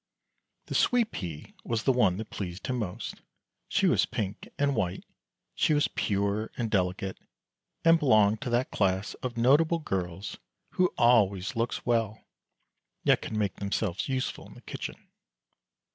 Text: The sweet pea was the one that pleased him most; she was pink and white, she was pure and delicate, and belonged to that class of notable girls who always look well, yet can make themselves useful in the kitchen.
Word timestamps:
The 0.65 0.73
sweet 0.73 1.11
pea 1.11 1.53
was 1.63 1.83
the 1.83 1.91
one 1.91 2.17
that 2.17 2.31
pleased 2.31 2.65
him 2.65 2.79
most; 2.79 3.21
she 3.67 3.85
was 3.85 4.07
pink 4.07 4.47
and 4.57 4.75
white, 4.75 5.03
she 5.53 5.75
was 5.75 5.87
pure 5.89 6.49
and 6.57 6.71
delicate, 6.71 7.19
and 7.85 7.99
belonged 7.99 8.41
to 8.41 8.49
that 8.49 8.71
class 8.71 9.13
of 9.21 9.37
notable 9.37 9.77
girls 9.77 10.39
who 10.71 10.87
always 10.97 11.55
look 11.55 11.75
well, 11.85 12.25
yet 13.03 13.21
can 13.21 13.37
make 13.37 13.57
themselves 13.57 14.09
useful 14.09 14.47
in 14.47 14.55
the 14.55 14.61
kitchen. 14.61 15.07